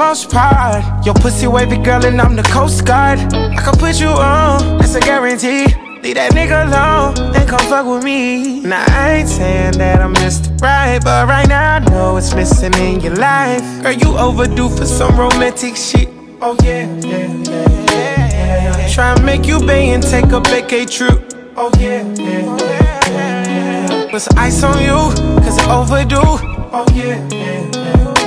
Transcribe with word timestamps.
most 0.00 0.30
part. 0.30 0.82
Your 1.04 1.14
pussy 1.14 1.46
wavy 1.46 1.76
girl, 1.76 2.02
and 2.06 2.18
I'm 2.22 2.34
the 2.34 2.42
Coast 2.44 2.86
Guard. 2.86 3.18
I 3.34 3.60
can 3.62 3.74
put 3.76 4.00
you 4.00 4.08
on, 4.08 4.78
that's 4.78 4.94
a 4.94 5.00
guarantee. 5.00 5.66
Leave 6.02 6.14
that 6.14 6.32
nigga 6.32 6.64
alone 6.66 7.36
and 7.36 7.46
come 7.46 7.60
fuck 7.68 7.84
with 7.84 8.02
me. 8.02 8.60
Now 8.60 8.82
I 8.88 9.18
ain't 9.18 9.28
saying 9.28 9.76
that 9.76 10.00
I'm 10.00 10.14
Mr. 10.14 10.48
Right, 10.62 10.98
but 11.04 11.28
right 11.28 11.46
now 11.46 11.74
I 11.74 11.78
know 11.80 12.16
it's 12.16 12.34
missing 12.34 12.72
in 12.78 13.00
your 13.00 13.14
life. 13.16 13.62
Girl, 13.82 13.92
you 13.92 14.16
overdue 14.16 14.70
for 14.70 14.86
some 14.86 15.14
romantic 15.18 15.76
shit. 15.76 16.08
Oh 16.40 16.56
yeah, 16.64 16.88
yeah, 17.00 17.26
yeah, 17.44 17.68
yeah. 17.92 18.78
yeah. 18.78 18.88
Try 18.88 19.12
and 19.12 19.22
make 19.26 19.44
you 19.44 19.58
pay 19.58 19.90
and 19.90 20.02
take 20.02 20.32
a 20.32 20.40
vacay 20.40 20.90
trip. 20.90 21.20
Oh 21.56 21.70
yeah, 21.78 22.02
yeah, 22.14 22.56
yeah, 22.56 23.90
yeah. 23.90 24.10
Put 24.10 24.22
some 24.22 24.38
ice 24.38 24.62
on 24.62 24.80
you, 24.80 24.96
cause 25.44 25.58
it's 25.58 25.68
overdue. 25.68 26.16
Oh 26.72 26.86
yeah, 26.94 27.28
yeah, 27.28 27.70
yeah. 27.74 28.19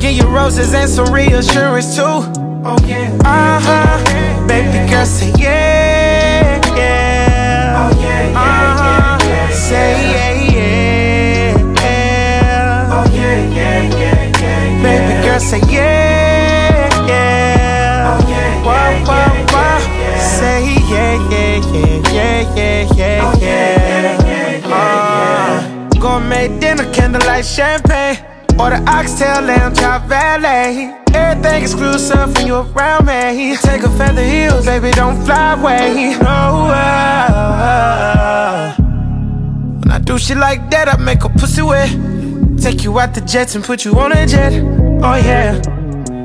Give 0.00 0.12
you 0.12 0.26
roses 0.28 0.74
and 0.74 0.88
some 0.90 1.12
reassurance 1.12 1.94
too. 1.96 2.02
Oh 2.02 2.76
yeah, 2.84 3.16
uh 3.24 3.60
huh. 3.62 4.46
Baby 4.46 4.88
girl, 4.90 5.06
say 5.06 5.32
yeah, 5.38 6.60
yeah. 6.76 7.78
Oh 7.78 7.90
yeah, 8.00 8.30
yeah, 8.30 9.18
yeah, 9.26 9.50
Say 9.50 9.92
yeah, 10.12 10.32
yeah, 10.54 11.82
yeah. 11.82 12.90
Oh 12.92 13.04
yeah, 13.14 13.54
yeah, 13.54 13.82
yeah, 13.98 14.40
yeah. 14.40 14.82
Baby 14.82 15.14
girl, 15.26 15.40
say 15.40 15.60
yeah, 15.70 17.06
yeah. 17.06 18.18
Oh 18.18 18.28
yeah, 18.28 18.64
yeah, 18.64 19.06
yeah, 19.06 19.86
yeah. 20.00 20.18
Say 20.18 20.58
yeah, 20.90 21.14
yeah, 21.30 21.56
yeah, 21.72 22.42
yeah, 22.56 22.56
yeah, 22.56 22.94
yeah. 24.26 24.72
Uh, 24.72 25.88
gourmet 26.00 26.48
dinner, 26.58 26.86
candlelight 26.92 27.44
champagne. 27.44 28.25
Order 28.58 28.82
oxtail, 28.86 29.42
lamb 29.42 29.74
chop, 29.74 30.08
valet. 30.08 30.94
Everything 31.12 31.62
exclusive 31.62 32.34
when 32.34 32.46
you 32.46 32.56
around 32.56 33.06
me. 33.06 33.56
Take 33.56 33.82
a 33.82 33.90
feather 33.98 34.24
heels, 34.24 34.64
baby, 34.64 34.90
don't 34.92 35.22
fly 35.24 35.52
away. 35.52 36.16
No, 36.20 36.70
uh, 36.72 38.74
when 38.76 39.90
I 39.90 39.98
do 39.98 40.18
shit 40.18 40.38
like 40.38 40.70
that, 40.70 40.88
I 40.88 40.96
make 40.96 41.24
a 41.24 41.28
pussy 41.28 41.62
wet. 41.62 41.90
Take 42.58 42.82
you 42.82 42.98
out 42.98 43.14
the 43.14 43.20
jets 43.20 43.54
and 43.54 43.62
put 43.64 43.84
you 43.84 43.98
on 43.98 44.12
a 44.12 44.26
jet. 44.26 44.52
Oh 45.02 45.16
yeah. 45.16 45.60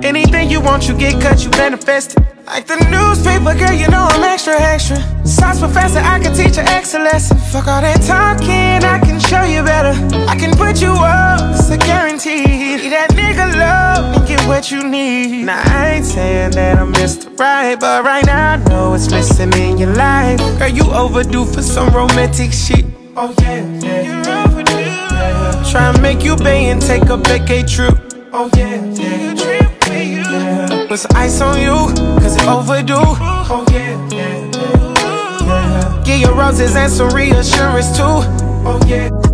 Anything 0.04 0.50
you 0.50 0.60
want, 0.60 0.88
you 0.88 0.98
get 0.98 1.22
cut, 1.22 1.44
you 1.44 1.52
manifest 1.52 2.18
it. 2.18 2.24
Like 2.48 2.66
the 2.66 2.76
newspaper, 2.90 3.54
girl, 3.58 3.72
you 3.72 3.88
know 3.88 4.08
I'm 4.10 4.24
extra, 4.24 4.60
extra. 4.60 4.98
Science 5.26 5.60
professor, 5.60 6.00
I 6.00 6.20
can 6.20 6.34
teach 6.36 6.58
you 6.58 6.64
excellence. 6.64 7.30
Fuck 7.52 7.68
all 7.68 7.82
that 7.82 8.02
talking, 8.02 8.84
I 8.84 9.00
can 9.00 9.20
show 9.20 9.44
you 9.44 9.64
better. 9.64 9.94
I 10.28 10.36
can 10.36 10.58
put 10.58 10.82
you 10.82 10.92
up, 10.92 11.56
it's 11.56 11.70
a 11.70 11.78
guarantee. 11.78 12.44
Need 12.44 12.90
that 12.90 13.12
nigga 13.12 13.56
love 13.56 14.18
and 14.18 14.28
get 14.28 14.42
what 14.48 14.72
you 14.72 14.84
need. 14.84 15.46
Now, 15.46 15.62
I 15.66 15.92
ain't 15.96 16.06
saying 16.06 16.52
that 16.52 16.80
I'm 16.80 16.92
Mr. 16.94 17.38
Right, 17.40 17.80
but 17.80 18.04
right 18.04 18.26
now 18.26 18.54
I 18.54 18.56
know 18.58 18.96
it's 18.96 19.12
missing 19.12 19.54
in 19.54 19.78
your 19.78 19.94
life. 19.94 20.40
Girl, 20.58 20.68
you 20.68 20.84
overdue 20.92 21.46
for 21.46 21.62
some 21.62 21.90
romantic 21.94 22.52
shit. 22.52 22.86
Oh, 23.16 23.34
yeah, 23.42 23.66
yeah. 23.80 24.02
You're 24.02 24.50
overdue. 24.50 24.74
Yeah. 24.74 25.70
Try 25.72 25.90
and 25.90 26.02
make 26.02 26.24
you 26.24 26.36
pay 26.36 26.70
and 26.72 26.82
take 26.82 27.04
a 27.04 27.18
vacay 27.18 27.70
trip. 27.70 27.96
Oh, 28.34 28.50
yeah, 28.58 28.84
yeah. 28.96 29.36
Trip. 29.36 29.81
Put 30.88 31.00
some 31.00 31.12
ice 31.16 31.42
on 31.42 31.60
you, 31.62 31.94
cause 32.22 32.36
it's 32.36 32.48
overdue. 32.48 32.96
Oh, 32.96 33.66
yeah, 33.72 34.08
yeah, 34.10 34.52
yeah. 34.54 35.46
yeah. 35.46 36.04
Give 36.06 36.20
you 36.20 36.32
roses 36.32 36.76
and 36.76 36.92
some 36.92 37.10
reassurance 37.10 37.96
too. 37.98 38.04
Oh, 38.04 38.80
yeah. 38.88 39.31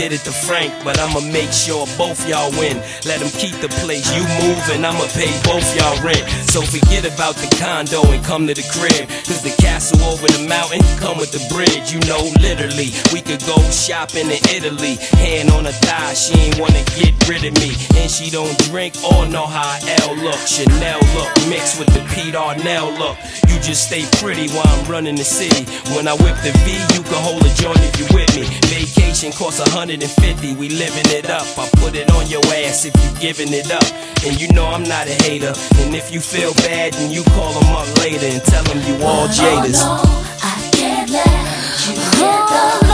Did 0.00 0.12
it 0.16 0.24
to 0.24 0.32
Frank. 0.32 0.72
But 0.82 0.98
I'ma 0.98 1.20
make 1.20 1.52
sure 1.52 1.84
both 2.00 2.24
y'all 2.26 2.48
win. 2.56 2.80
Let 3.04 3.20
them 3.20 3.28
keep 3.36 3.52
the 3.60 3.68
place. 3.84 4.08
You 4.16 4.24
move 4.40 4.64
and 4.72 4.80
I'ma 4.80 5.04
pay 5.12 5.28
both 5.44 5.68
y'all 5.76 5.92
rent. 6.00 6.24
So 6.48 6.62
forget 6.64 7.04
about 7.04 7.36
the 7.36 7.52
condo 7.60 8.00
and 8.08 8.24
come 8.24 8.46
to 8.48 8.54
the 8.54 8.64
crib. 8.72 9.04
Cause 9.28 9.44
the 9.44 9.52
castle 9.60 10.00
over 10.08 10.24
the 10.24 10.48
mountain 10.48 10.80
come 10.96 11.20
with 11.20 11.36
the 11.36 11.44
bridge. 11.52 11.92
You 11.92 12.00
know, 12.08 12.32
literally, 12.40 12.96
we 13.12 13.20
could 13.20 13.44
go 13.44 13.60
shopping 13.68 14.32
in 14.32 14.40
Italy. 14.48 14.96
Hand 15.20 15.52
on 15.52 15.68
her 15.68 15.76
thigh, 15.84 16.14
she 16.16 16.32
ain't 16.48 16.56
wanna 16.56 16.80
get 16.96 17.12
rid 17.28 17.44
of 17.44 17.52
me. 17.60 17.76
And 18.00 18.08
she 18.08 18.32
don't 18.32 18.56
drink 18.72 18.96
or 19.04 19.28
know 19.28 19.44
how 19.44 19.76
L 20.08 20.16
look. 20.16 20.40
Chanel 20.48 21.00
look 21.12 21.28
mixed 21.52 21.76
with 21.76 21.92
the 21.92 22.00
Pete 22.16 22.32
Arnell 22.32 22.88
look. 22.96 23.20
You 23.52 23.60
just 23.60 23.92
stay 23.92 24.08
pretty 24.16 24.48
while 24.48 24.64
I'm 24.64 24.88
running 24.88 25.16
the 25.20 25.28
city. 25.28 25.68
When 25.92 26.08
I 26.08 26.16
whip 26.16 26.40
the 26.40 26.56
V, 26.64 26.72
you 26.96 27.04
can 27.04 27.20
hold 27.20 27.44
a 27.44 27.52
joint 27.52 27.84
if 27.84 28.00
you 28.00 28.08
with 28.16 28.32
me. 28.32 28.48
Vacation 28.72 28.99
costs 29.28 29.60
150, 29.60 30.54
we 30.54 30.70
living 30.70 31.12
it 31.12 31.28
up. 31.28 31.44
I 31.58 31.68
put 31.76 31.94
it 31.94 32.10
on 32.10 32.26
your 32.28 32.40
ass 32.64 32.86
if 32.86 32.94
you 32.96 33.20
giving 33.20 33.52
it 33.52 33.70
up. 33.70 33.84
And 34.24 34.40
you 34.40 34.48
know 34.52 34.64
I'm 34.64 34.82
not 34.82 35.08
a 35.08 35.12
hater. 35.24 35.52
And 35.76 35.94
if 35.94 36.10
you 36.10 36.20
feel 36.20 36.54
bad, 36.54 36.94
then 36.94 37.10
you 37.12 37.22
call 37.36 37.52
them 37.52 37.68
up 37.76 37.86
later 37.98 38.24
and 38.24 38.42
tell 38.44 38.64
them 38.64 38.80
you 38.88 39.04
all 39.04 39.28
jaders. 39.28 39.84
Oh, 39.84 40.00
no, 40.00 40.38
I 40.40 40.70
can't 40.72 41.10
let 41.10 41.26
you 41.86 41.94
get 42.16 42.80
the 42.80 42.89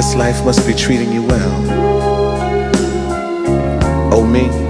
guess 0.00 0.14
life 0.14 0.44
must 0.44 0.64
be 0.64 0.72
treating 0.72 1.12
you 1.12 1.26
well. 1.26 1.52
Oh, 4.14 4.24
me? 4.24 4.67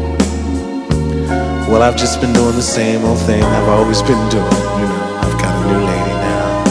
Well, 1.69 1.83
I've 1.83 1.97
just 1.97 2.23
been 2.23 2.33
doing 2.33 2.57
the 2.57 2.63
same 2.63 3.05
old 3.05 3.21
thing 3.29 3.43
I've 3.45 3.69
always 3.69 4.01
been 4.01 4.17
doing. 4.33 4.57
You 4.81 4.89
know, 4.89 5.21
I've 5.21 5.37
got 5.37 5.53
a 5.53 5.61
new 5.69 5.85
lady 5.85 6.15
now, 6.17 6.65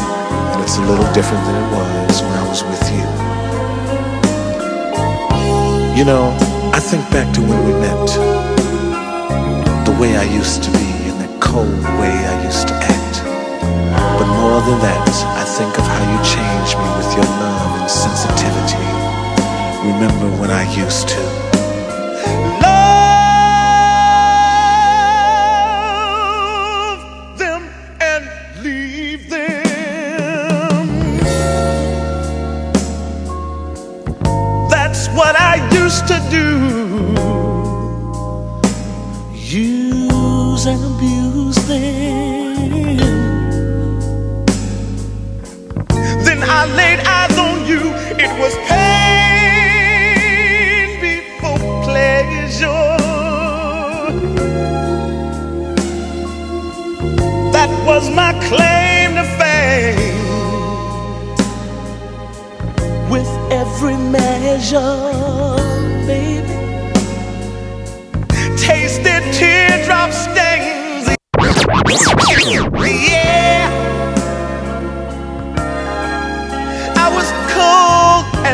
and 0.57 0.63
it's 0.63 0.77
a 0.77 0.81
little 0.81 1.05
different 1.13 1.45
than 1.45 1.53
it 1.53 1.69
was 1.69 2.21
when 2.25 2.33
I 2.33 2.41
was 2.49 2.65
with 2.65 2.81
you. 2.89 3.05
You 5.93 6.03
know, 6.03 6.33
I 6.73 6.79
think 6.81 7.05
back 7.13 7.31
to 7.35 7.41
when 7.45 7.61
we 7.69 7.73
met, 7.77 8.09
the 9.85 9.95
way 10.01 10.17
I 10.17 10.25
used 10.33 10.63
to 10.63 10.71
be, 10.71 10.89
and 11.05 11.21
that 11.21 11.33
cold 11.39 11.77
way 12.01 12.17
I 12.33 12.43
used 12.43 12.67
to 12.67 12.73
act. 12.73 13.21
But 14.17 14.25
more 14.25 14.65
than 14.65 14.81
that, 14.81 15.13
I 15.37 15.45
think 15.45 15.77
of 15.77 15.85
how 15.85 16.01
you 16.09 16.17
changed 16.25 16.73
me 16.73 16.89
with 16.97 17.13
your 17.13 17.29
love 17.37 17.85
and 17.85 17.85
sensitivity. 17.85 18.81
Remember 19.93 20.25
when 20.41 20.49
I 20.49 20.65
used 20.73 21.07
to 21.09 21.36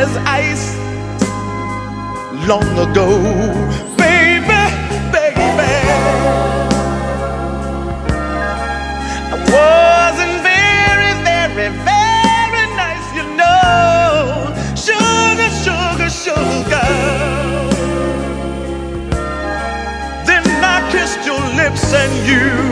as 0.00 0.16
ice 0.42 0.66
long 2.48 2.70
ago, 2.86 3.08
baby, 3.96 4.62
baby. 5.14 5.70
I 9.32 9.36
wasn't 9.54 10.36
very, 10.50 11.12
very, 11.28 11.68
very 11.90 12.66
nice, 12.82 13.06
you 13.18 13.24
know. 13.38 14.50
Sugar, 14.84 15.50
sugar, 15.64 16.10
sugar. 16.24 16.90
Then 20.28 20.44
I 20.74 20.76
kissed 20.90 21.22
your 21.24 21.44
lips 21.60 21.86
and 21.94 22.12
you 22.30 22.63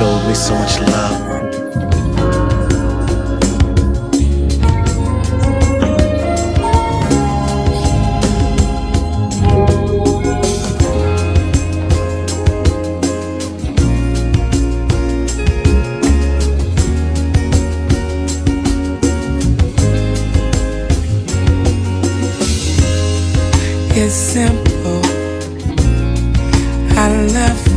showed 0.00 0.26
me 0.26 0.34
so 0.34 0.54
much 0.54 0.80
love. 0.80 1.30
It's 23.94 24.14
simple. 24.14 25.02
I 26.96 27.26
love 27.34 27.69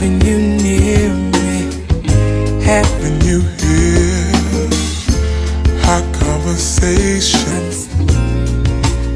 having 0.00 0.20
you 0.22 0.38
near 0.38 1.12
me, 1.12 1.68
having 2.64 3.20
you 3.20 3.40
here. 3.60 4.70
Hot 5.84 6.04
conversations, 6.14 7.88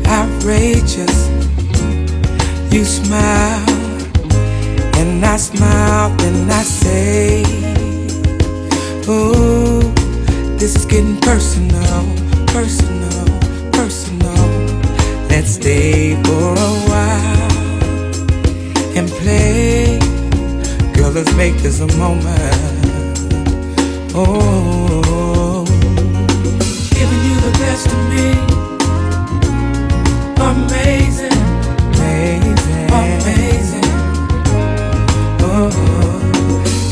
outrageous. 0.06 1.28
You 2.70 2.84
smile, 2.84 3.64
and 4.98 5.24
I 5.24 5.36
smile, 5.38 6.10
and 6.20 6.52
I 6.52 6.62
say, 6.62 7.42
Ooh, 9.08 9.80
this 10.58 10.76
is 10.76 10.84
getting 10.84 11.18
personal, 11.20 12.04
personal. 12.48 13.23
Let's 21.14 21.32
make 21.36 21.56
this 21.58 21.78
a 21.78 21.86
moment. 21.96 22.26
Oh, 24.16 25.64
giving 26.90 27.22
you 27.28 27.36
the 27.40 27.52
best 27.60 27.86
of 27.86 28.00
me. 28.10 28.32
Amazing, 30.50 31.38
amazing, 31.94 32.90
amazing. 32.90 33.84
Oh, 35.40 35.70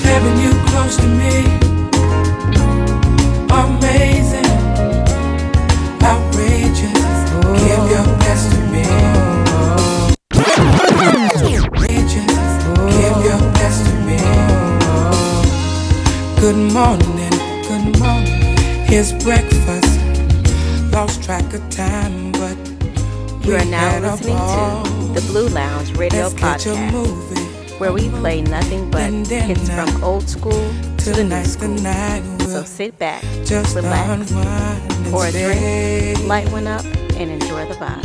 having 0.04 0.38
you 0.40 0.52
close 0.70 0.96
to 0.98 1.08
me. 1.08 1.61
Breakfast. 19.22 20.00
Lost 20.92 21.22
track 21.22 21.52
of 21.54 21.68
time, 21.70 22.32
but 22.32 22.56
You 23.46 23.56
are 23.56 23.64
now 23.64 23.98
listening 24.00 24.36
to 24.36 25.20
the 25.20 25.26
Blue 25.28 25.48
Lounge 25.48 25.96
Radio 25.96 26.22
Let's 26.22 26.34
catch 26.34 26.66
a 26.66 26.70
Podcast, 26.70 26.92
movie. 26.92 27.78
where 27.78 27.92
we 27.92 28.08
play 28.08 28.42
nothing 28.42 28.90
but 28.90 29.10
hits 29.28 29.68
from 29.68 30.02
old 30.04 30.28
school 30.28 30.52
to 30.98 31.12
the 31.12 31.24
new 31.24 31.44
school. 31.44 31.68
night 31.68 32.22
So 32.46 32.62
sit 32.64 32.98
back, 32.98 33.22
just 33.44 33.74
relax, 33.74 34.30
pour 35.10 35.26
a 35.26 35.32
drink, 35.32 36.26
light 36.28 36.48
one 36.52 36.66
up, 36.66 36.84
and 37.16 37.30
enjoy 37.30 37.66
the 37.66 37.74
vibe. 37.74 38.04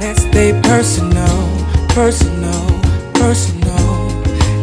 Let's 0.00 0.22
stay 0.22 0.52
personal, 0.62 1.48
personal, 1.88 2.66
personal. 3.14 4.08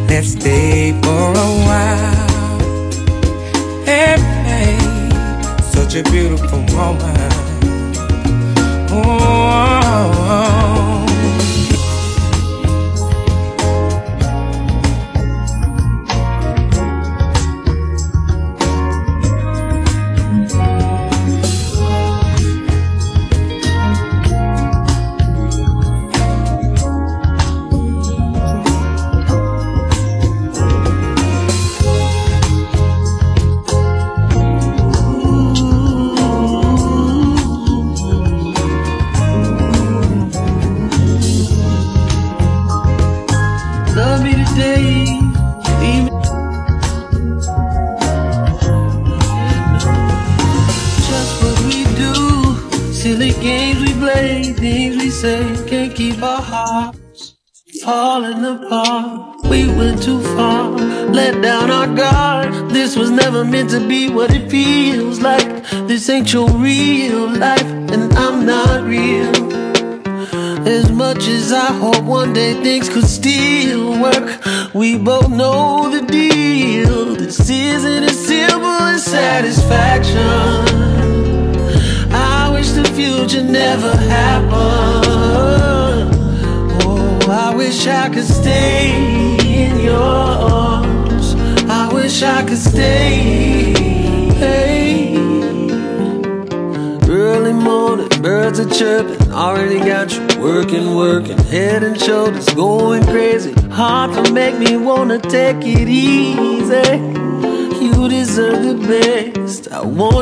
Let's 0.07 0.27
stay 0.33 0.91
for 1.01 1.31
a 1.31 1.49
while. 1.67 2.19
Hey, 3.85 4.15
such 5.91 6.07
a 6.07 6.11
beautiful 6.11 6.59
moment. 6.73 7.33
Oh, 8.91 9.03
oh, 9.03 10.11
oh. 10.15 10.70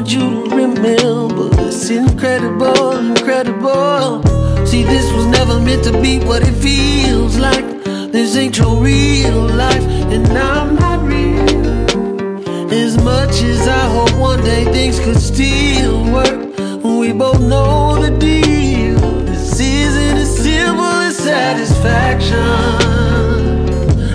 You 0.09 0.19
to 0.21 0.55
remember 0.55 1.49
it's 1.67 1.87
incredible, 1.91 2.97
incredible. 2.97 4.23
See, 4.65 4.81
this 4.81 5.11
was 5.13 5.27
never 5.27 5.59
meant 5.59 5.83
to 5.83 5.91
be 6.01 6.17
what 6.17 6.41
it 6.41 6.55
feels 6.55 7.37
like. 7.37 7.63
This 8.11 8.35
ain't 8.35 8.57
your 8.57 8.75
real 8.81 9.43
life, 9.43 9.83
and 10.11 10.27
I'm 10.35 10.73
not 10.73 11.05
real. 11.05 12.71
As 12.71 12.97
much 13.03 13.43
as 13.43 13.67
I 13.67 13.85
hope 13.93 14.11
one 14.19 14.43
day 14.43 14.65
things 14.73 14.99
could 14.99 15.19
still 15.19 16.03
work, 16.11 16.57
we 16.83 17.13
both 17.13 17.39
know 17.41 18.01
the 18.01 18.09
deal. 18.09 18.97
This 19.25 19.59
isn't 19.59 20.17
as 20.17 20.37
simple 20.43 20.85
as 20.85 21.17
satisfaction. 21.19 22.39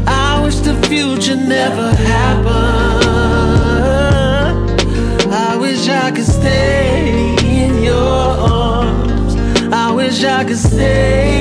I 0.08 0.40
wish 0.42 0.56
the 0.56 0.74
future 0.88 1.36
never 1.36 1.94
happened. 1.94 2.73
Stay 6.44 7.36
in 7.64 7.82
your 7.82 8.20
arms. 8.52 9.34
I 9.72 9.86
wish 9.98 10.22
I 10.24 10.44
could 10.44 10.58
stay. 10.58 11.32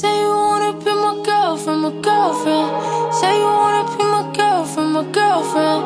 Say 0.00 0.12
you 0.22 0.32
wanna 0.44 0.72
be 0.84 0.92
my 1.06 1.14
girlfriend, 1.28 1.80
my 1.86 1.92
girlfriend. 2.08 2.68
Say 3.18 3.32
you 3.42 3.50
wanna 3.62 3.84
be 3.96 4.02
my 4.16 4.24
girlfriend, 4.38 4.90
my 4.98 5.04
girlfriend. 5.18 5.82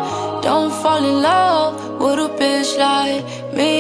Don't 0.47 0.73
fall 0.83 1.03
in 1.11 1.17
love 1.31 1.73
with 2.03 2.27
a 2.27 2.31
bitch 2.39 2.71
like 2.87 3.23
me. 3.59 3.75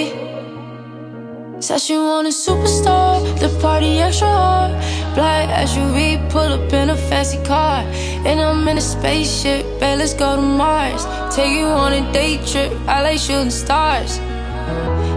Said 1.60 1.80
she 1.80 1.96
want 1.96 2.26
a 2.28 2.34
superstar, 2.44 3.10
the 3.40 3.48
party 3.60 3.92
extra 4.06 4.28
hard. 4.28 4.77
Black 5.18 5.48
SUV, 5.66 6.30
pull 6.30 6.52
up 6.52 6.72
in 6.72 6.90
a 6.90 6.96
fancy 6.96 7.42
car. 7.42 7.82
And 8.24 8.38
I'm 8.38 8.68
in 8.68 8.78
a 8.78 8.80
spaceship, 8.80 9.64
babe, 9.80 9.98
let's 9.98 10.14
go 10.14 10.36
to 10.36 10.40
Mars. 10.40 11.02
Take 11.34 11.58
you 11.58 11.66
on 11.66 11.92
a 11.92 12.12
day 12.12 12.36
trip, 12.46 12.70
I 12.86 13.02
like 13.02 13.18
shooting 13.18 13.50
stars. 13.50 14.20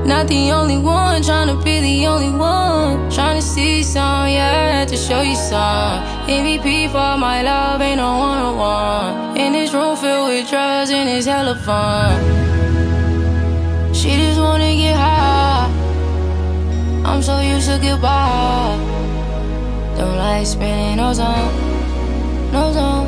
Not 0.03 0.27
the 0.27 0.53
only 0.53 0.79
one, 0.79 1.21
trying 1.21 1.49
to 1.55 1.63
be 1.63 1.81
the 1.81 2.07
only 2.07 2.31
one. 2.35 3.11
Trying 3.11 3.39
to 3.39 3.45
see 3.45 3.83
some, 3.83 4.27
yeah, 4.27 4.85
to 4.85 4.97
show 4.97 5.21
you 5.21 5.35
some. 5.35 6.01
MVP 6.25 6.87
for 6.87 7.15
my 7.19 7.43
love, 7.43 7.79
ain't 7.79 7.97
no 7.97 8.17
one 8.17 8.39
on 8.39 8.57
one. 8.57 9.37
In 9.37 9.53
this 9.53 9.71
room 9.71 9.95
filled 9.95 10.29
with 10.29 10.49
drugs, 10.49 10.89
and 10.89 11.07
it's 11.09 11.27
hella 11.27 11.55
fun. 11.57 12.17
She 13.93 14.09
just 14.17 14.39
wanna 14.39 14.73
get 14.73 14.95
high. 14.95 15.69
I'm 17.05 17.21
so 17.21 17.39
used 17.39 17.69
to 17.69 17.77
goodbye. 17.77 18.90
Don't 20.01 20.17
like 20.17 20.47
spending 20.47 20.97
no 20.97 21.13
time, 21.13 22.51
no 22.51 22.73
time. 22.73 23.07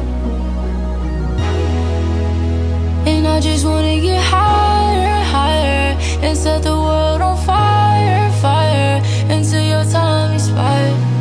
And 3.07 3.27
I 3.27 3.39
just 3.39 3.65
wanna 3.65 3.99
get 3.99 4.21
higher, 4.21 5.23
higher, 5.23 5.97
and 6.21 6.37
set 6.37 6.61
the 6.61 6.69
world 6.69 7.19
on 7.19 7.35
fire, 7.47 8.31
fire, 8.33 9.01
until 9.27 9.63
your 9.63 9.83
time 9.91 10.35
expires. 10.35 11.12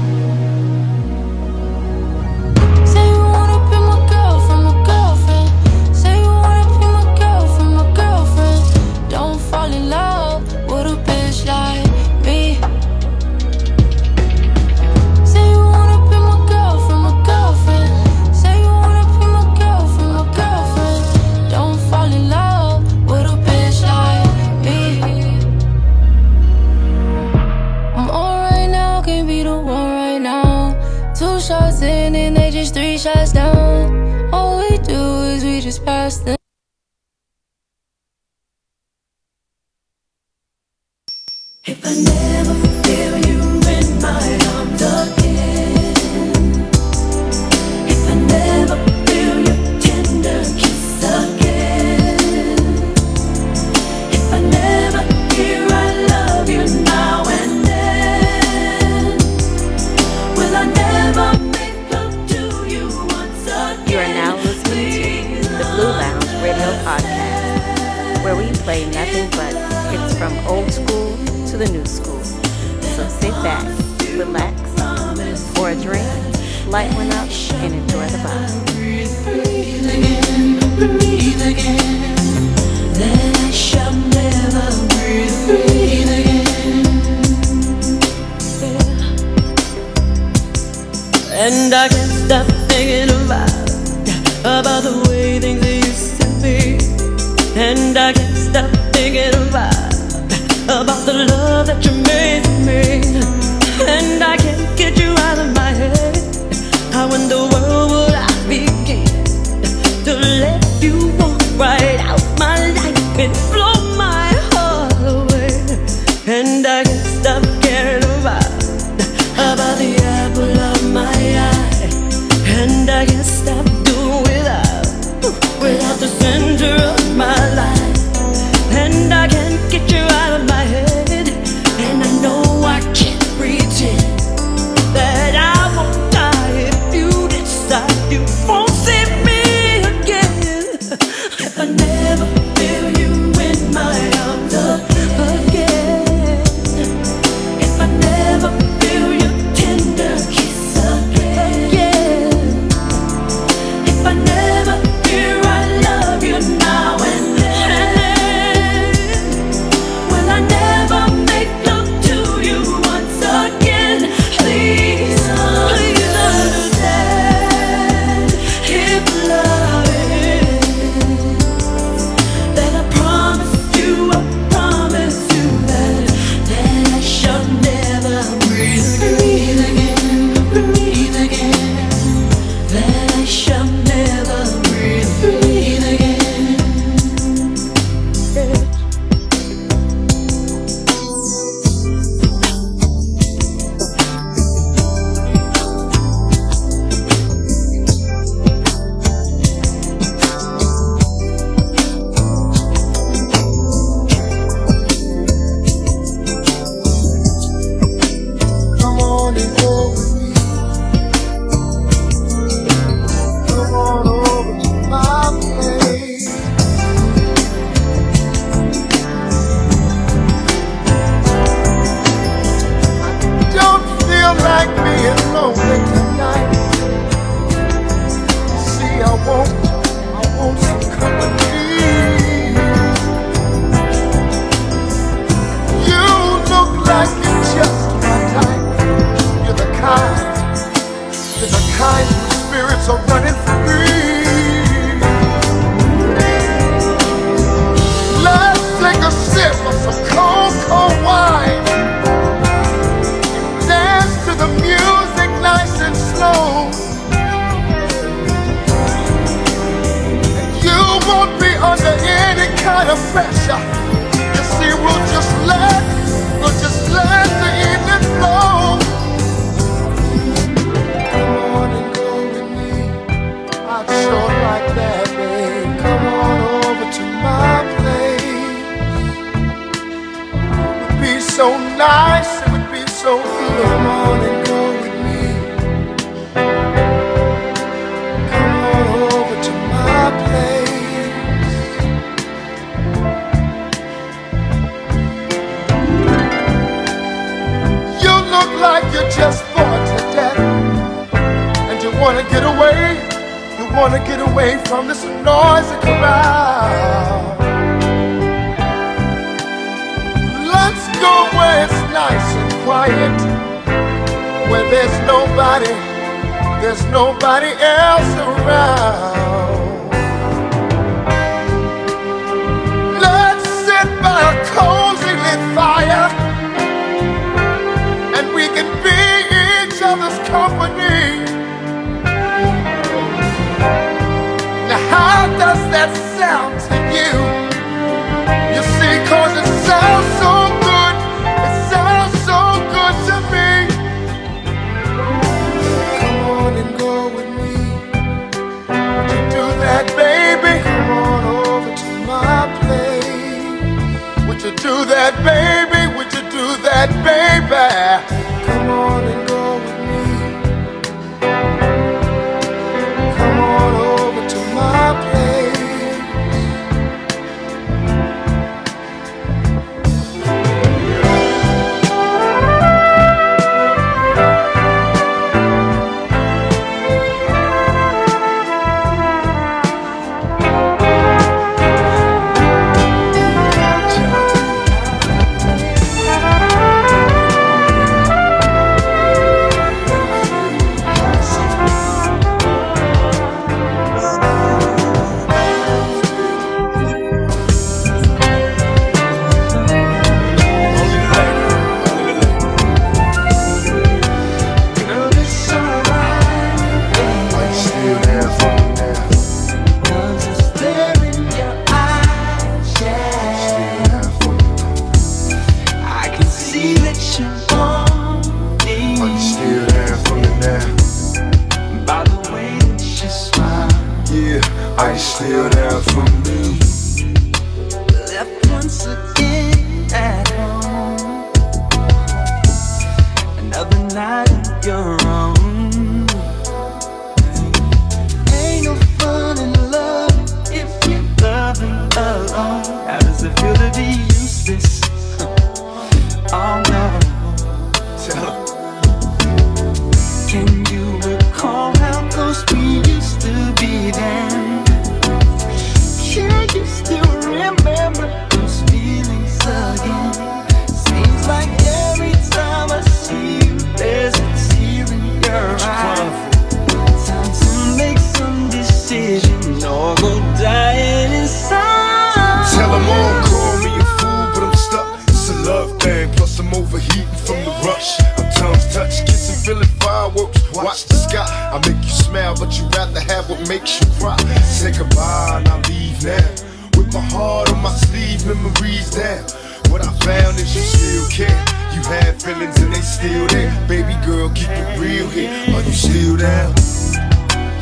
Smile, 482.12 482.34
but 482.38 482.58
you 482.58 482.64
rather 482.76 483.00
have 483.00 483.28
what 483.30 483.40
makes 483.48 483.80
you 483.80 483.86
cry. 483.98 484.16
Say 484.44 484.72
goodbye 484.72 485.38
and 485.38 485.48
I 485.48 485.56
leave 485.68 486.04
now. 486.04 486.28
With 486.76 486.92
my 486.92 487.00
heart 487.00 487.50
on 487.50 487.62
my 487.62 487.72
sleeve, 487.72 488.26
memories 488.26 488.90
down. 488.90 489.24
What 489.70 489.80
I 489.80 489.92
found 490.04 490.36
is 490.38 490.54
you 490.54 490.60
still 490.60 491.08
care. 491.08 491.40
You 491.74 491.80
had 491.88 492.22
feelings 492.22 492.60
and 492.60 492.72
they 492.74 492.80
still 492.80 493.26
there. 493.28 493.50
Baby 493.66 493.96
girl, 494.04 494.28
keep 494.34 494.50
it 494.50 494.78
real 494.78 495.08
here. 495.08 495.32
Are 495.56 495.62
you 495.62 495.72
still 495.72 496.16
down? 496.16 496.52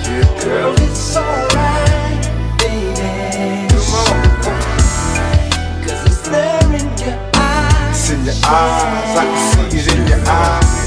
Yeah, 0.03 0.27
girl. 0.43 0.75
It's 0.79 1.17
alright, 1.17 2.23
baby. 2.59 3.71
Come 3.71 3.95
on. 4.03 4.27
Cause 5.87 6.03
it's 6.11 6.29
there 6.29 6.75
in 6.75 6.89
your 6.99 7.19
eyes. 7.35 7.95
It's 7.95 8.11
in 8.11 8.25
your 8.25 8.35
eyes, 8.47 9.17
I 9.17 9.25
can 9.25 9.71
see 9.71 9.79
it 9.79 9.99
in 9.99 10.09
your 10.09 10.23
eyes. 10.27 10.80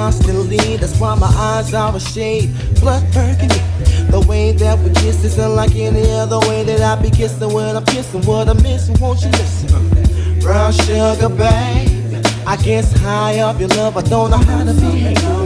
constantly, 0.06 0.76
that's 0.76 1.00
why 1.00 1.16
my 1.16 1.26
eyes 1.26 1.74
are 1.74 1.96
a 1.96 1.98
shade, 1.98 2.48
blood 2.78 3.02
burgundy. 3.12 3.60
The 4.08 4.24
way 4.28 4.52
that 4.52 4.78
we 4.78 4.90
kiss 4.90 5.24
is 5.24 5.36
unlike 5.36 5.74
any 5.74 6.08
other 6.12 6.38
way 6.46 6.62
that 6.62 6.80
I 6.80 7.02
be 7.02 7.10
kissing 7.10 7.52
when 7.52 7.74
I'm 7.76 7.84
kissing. 7.86 8.22
What 8.22 8.48
I'm 8.48 8.62
missing, 8.62 8.96
won't 9.00 9.20
you 9.22 9.30
listen? 9.30 9.68
Brown 10.38 10.72
sugar, 10.72 11.28
babe. 11.28 12.24
I 12.46 12.56
guess 12.62 12.92
high 13.00 13.40
up 13.40 13.58
your 13.58 13.68
love, 13.70 13.96
I 13.96 14.02
don't 14.02 14.30
know 14.30 14.36
how 14.36 14.62
to 14.62 14.74
behave. 14.74 15.45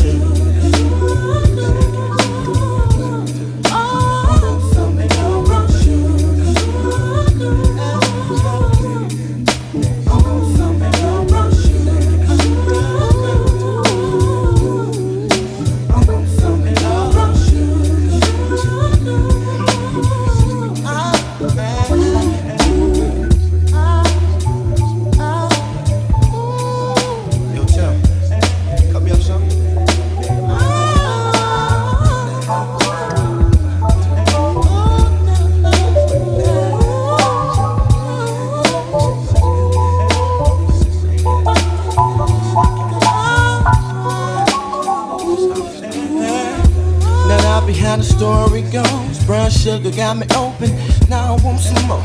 Sugar 49.91 49.97
got 49.97 50.17
me 50.17 50.25
open, 50.35 51.09
now 51.09 51.35
I 51.35 51.43
want 51.43 51.59
some 51.59 51.87
more. 51.87 52.03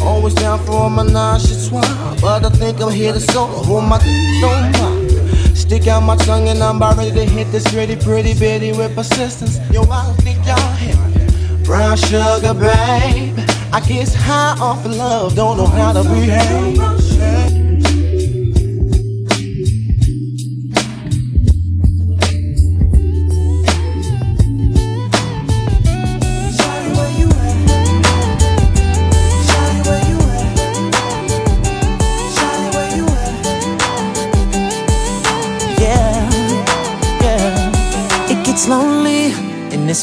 Always 0.00 0.34
down 0.34 0.58
for 0.64 0.90
my 0.90 1.02
nauseous 1.04 1.70
wine, 1.70 1.82
but 2.20 2.44
I 2.44 2.50
think 2.50 2.80
I'm 2.80 2.90
here 2.90 3.12
to 3.12 3.20
solo. 3.20 3.62
Hold 3.64 3.84
my 3.84 3.98
don't 4.40 4.72
mind. 4.80 5.56
Stick 5.56 5.86
out 5.86 6.02
my 6.02 6.16
tongue 6.16 6.48
and 6.48 6.62
I'm 6.62 6.76
about 6.76 6.96
ready 6.96 7.12
to 7.12 7.24
hit 7.24 7.50
this 7.52 7.66
pretty, 7.72 7.96
pretty 7.96 8.34
bitty 8.34 8.72
with 8.72 8.94
persistence. 8.94 9.58
Yo, 9.70 9.82
I 9.82 10.06
don't 10.06 10.16
think 10.16 10.44
y'all 10.46 10.72
hear 10.74 10.96
me. 10.96 11.64
Brown 11.64 11.96
sugar, 11.96 12.54
babe. 12.54 13.38
I 13.72 13.82
get 13.86 14.12
high 14.12 14.56
off 14.60 14.84
of 14.84 14.96
love, 14.96 15.34
don't 15.34 15.56
know 15.56 15.66
how 15.66 15.92
to 15.92 16.02
behave. 16.02 16.95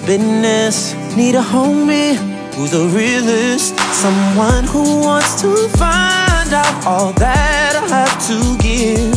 Business. 0.05 0.93
Need 1.15 1.35
a 1.35 1.41
homie 1.41 2.15
who's 2.55 2.71
the 2.71 2.85
realest. 2.87 3.77
Someone 3.93 4.63
who 4.65 4.99
wants 4.99 5.41
to 5.41 5.51
find 5.77 6.53
out 6.53 6.85
all 6.85 7.13
that 7.13 7.75
I 7.75 7.87
have 7.95 8.15
to 8.27 8.37
give. 8.61 9.13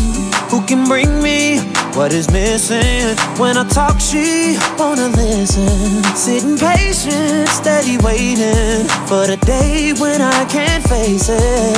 Who 0.50 0.64
can 0.66 0.86
bring 0.86 1.22
me 1.22 1.58
what 1.96 2.12
is 2.12 2.30
missing? 2.30 3.16
When 3.40 3.56
I 3.56 3.66
talk, 3.68 3.98
she 3.98 4.56
wanna 4.78 5.08
listen. 5.08 6.04
Sitting 6.14 6.58
patient, 6.58 7.48
steady 7.48 7.98
waiting 7.98 8.86
for 9.08 9.26
the 9.26 9.38
day 9.44 9.92
when 9.94 10.20
I 10.20 10.44
can't 10.44 10.86
face 10.86 11.28
it. 11.28 11.74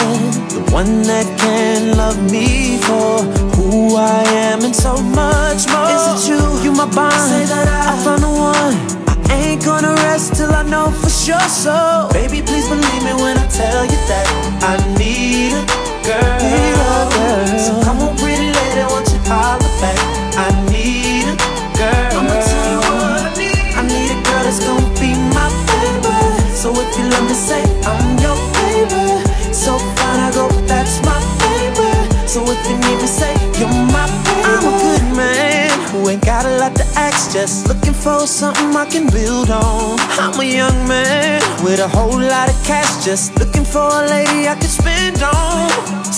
The 0.51 0.63
one 0.73 1.03
that 1.03 1.27
can 1.39 1.97
love 1.97 2.19
me 2.31 2.79
for 2.79 3.23
who 3.57 3.97
I 3.97 4.23
am 4.51 4.65
and 4.65 4.75
so 4.75 5.01
much 5.01 5.67
more. 5.71 5.89
Is 5.95 6.27
it 6.27 6.31
you? 6.31 6.65
You 6.65 6.73
my 6.73 6.87
bond. 6.93 7.15
Say 7.15 7.45
that 7.47 7.69
I, 7.69 7.95
I 7.95 8.05
found 8.05 8.23
the 8.23 8.29
one. 8.29 8.98
Ain't 9.31 9.65
gonna 9.65 9.95
rest 10.07 10.35
till 10.37 10.51
I 10.53 10.63
know 10.63 10.91
for 10.91 11.11
sure. 11.11 11.49
So, 11.49 12.09
baby, 12.13 12.43
please 12.43 12.69
believe 12.69 13.03
me 13.05 13.13
when 13.23 13.37
I 13.39 13.47
tell 13.49 13.85
you 13.85 13.99
that 14.09 14.27
I 14.65 14.77
need 14.99 15.53
a 15.53 15.65
girl. 16.07 17.59
So 17.59 17.73
come 17.85 18.01
on, 18.01 18.17
pretty 18.17 18.51
lady, 18.51 18.85
won't 18.89 19.09
you 19.13 19.21
holler 19.29 19.73
back? 19.81 19.99
I 20.37 20.49
need 20.73 21.29
a 21.29 21.37
girl. 21.77 22.25
I'ma 22.25 22.37
tell 22.41 22.67
you 22.73 22.81
what 22.81 23.23
I 23.29 23.33
need. 23.37 23.59
I 23.77 23.83
need 23.85 24.11
a 24.11 24.19
girl 24.25 24.43
that's 24.45 24.61
gonna 24.65 24.89
be 25.01 25.13
my 25.37 25.49
baby. 25.69 26.17
So 26.57 26.73
if 26.73 26.91
you 26.99 27.05
let 27.13 27.23
me 27.29 27.35
say 27.35 27.63
I'm 27.85 28.19
your 28.25 28.37
baby, 28.57 29.23
so 29.53 29.79
fine 30.01 30.21
I 30.25 30.31
go, 30.33 30.49
that's 30.67 30.99
my 31.05 31.21
baby. 31.45 31.93
So 32.27 32.43
if 32.49 32.61
you 32.69 32.77
need 32.77 32.99
me, 33.01 33.07
say 33.07 33.33
you're 33.61 33.69
my 33.69 34.09
baby. 34.25 34.49
I'm 34.49 34.65
a 34.65 34.73
good 34.81 35.05
man 35.17 35.71
who 35.91 36.09
ain't 36.09 36.25
got 36.25 36.47
a 36.47 36.57
lot 36.59 36.75
to 36.77 36.85
ask, 36.97 37.33
just 37.33 37.68
for 38.09 38.27
something 38.27 38.75
I 38.75 38.87
can 38.87 39.07
build 39.11 39.51
on. 39.51 39.99
I'm 40.23 40.41
a 40.41 40.45
young 40.61 40.79
man 40.89 41.43
with 41.65 41.79
a 41.81 41.89
whole 41.89 42.21
lot 42.35 42.49
of 42.53 42.59
cash, 42.65 43.05
just 43.05 43.39
looking 43.39 43.67
for 43.75 43.89
a 44.03 44.05
lady 44.17 44.49
I 44.49 44.55
can 44.63 44.73
spend 44.81 45.23
on. 45.23 45.69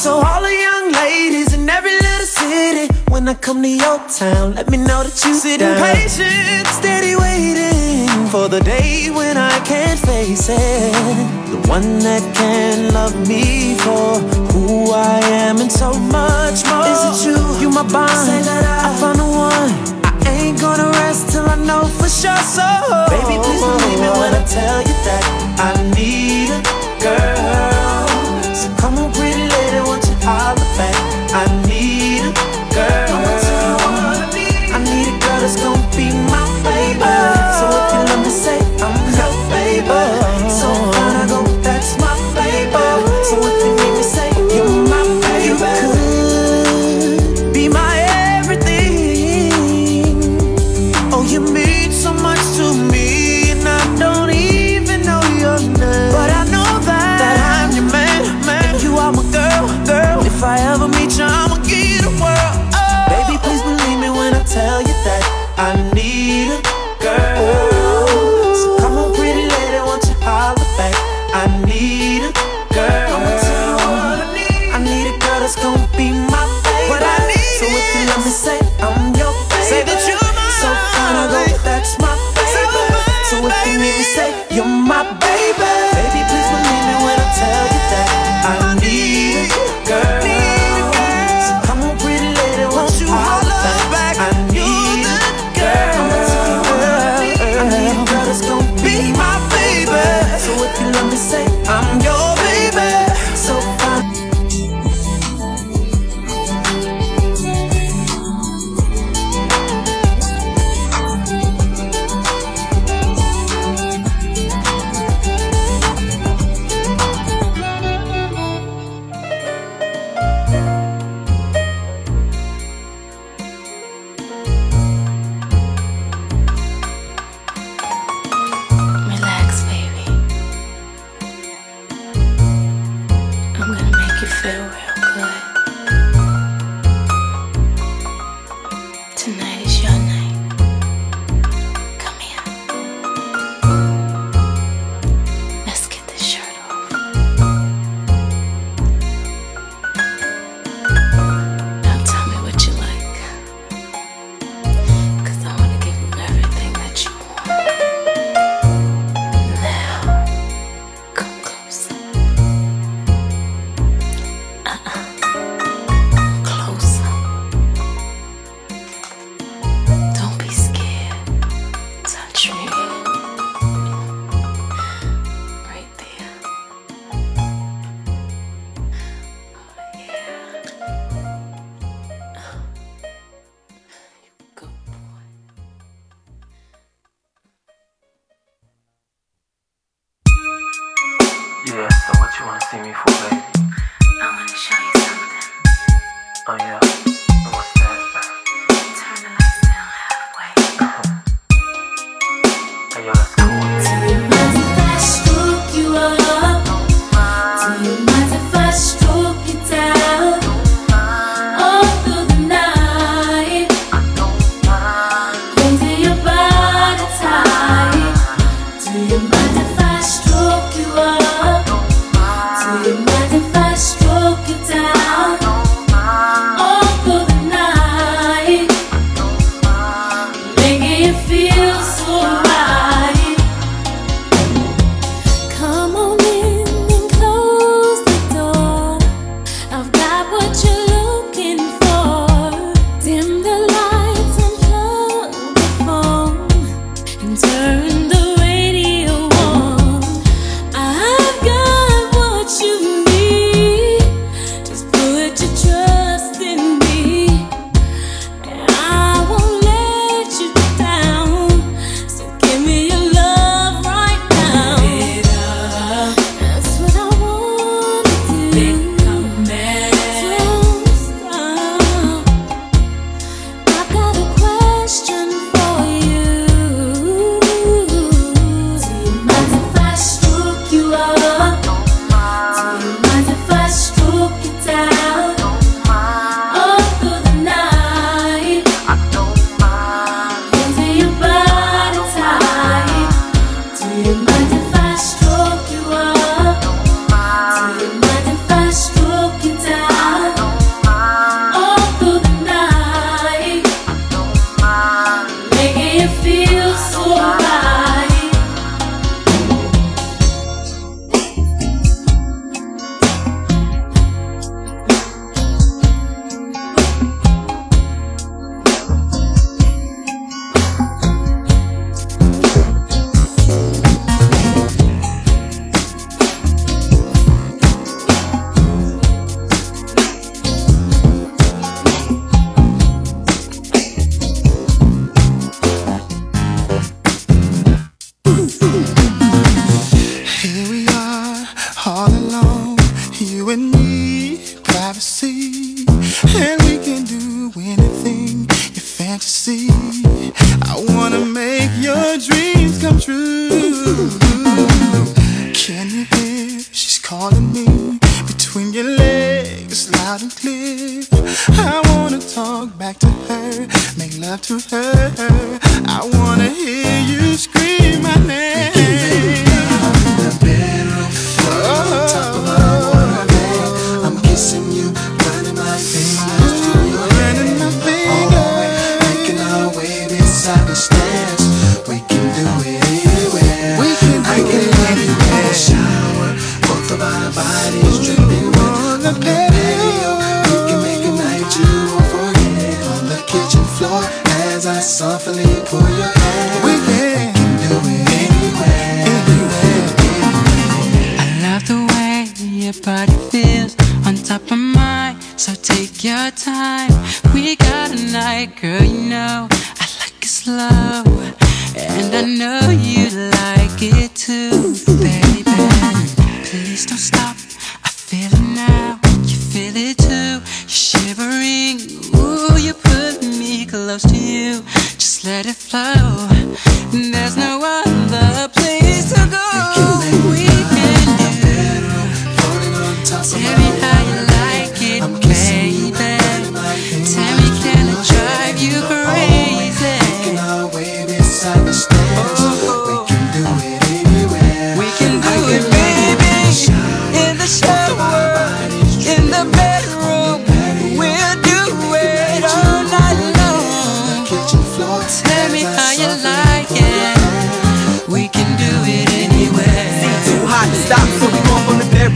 So 0.02 0.10
all 0.28 0.42
the 0.48 0.56
young 0.68 0.86
ladies 1.02 1.52
in 1.56 1.68
every 1.68 1.96
little 2.06 2.30
city, 2.38 2.86
when 3.12 3.28
I 3.28 3.34
come 3.34 3.62
to 3.62 3.72
your 3.84 3.98
town, 4.20 4.54
let 4.54 4.70
me 4.70 4.78
know 4.78 5.00
that 5.06 5.16
you 5.24 5.34
sit 5.34 5.60
patient, 5.60 6.66
steady 6.78 7.14
waiting 7.16 8.08
for 8.34 8.46
the 8.48 8.60
day 8.60 9.10
when 9.10 9.36
I 9.36 9.56
can't 9.70 9.98
face 9.98 10.48
it. 10.48 10.92
The 11.52 11.58
one 11.76 11.98
that 12.08 12.24
can 12.38 12.94
love 12.94 13.16
me 13.28 13.74
for 13.84 14.06
who 14.52 14.92
I 14.92 15.18
am 15.44 15.58
and 15.58 15.72
so 15.72 15.90
much 16.18 16.58
more. 16.70 16.86
Is 16.92 17.02
it 17.08 17.18
you? 17.26 17.38
You 17.62 17.70
my 17.70 17.82
bond. 17.82 18.46
That 18.46 18.64
I, 18.86 18.90
found 19.00 19.18
the 19.18 19.28
one. 19.48 19.70
I 20.06 20.30
ain't 20.42 20.60
gonna 20.60 20.88
rest 21.02 21.29
know 21.70 21.86
for 21.86 22.08
sure. 22.08 22.42
So, 22.56 22.66
baby, 23.10 23.36
please 23.44 23.62
believe 23.62 24.00
me 24.04 24.10
when 24.20 24.32
I 24.34 24.42
tell 24.44 24.80
you 24.88 24.96
that 25.06 25.24
I 25.58 25.72
need 25.94 26.50
a 26.50 26.60
girl. 27.02 27.59